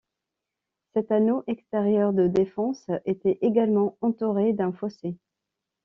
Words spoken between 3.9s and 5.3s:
entouré d'un fossé.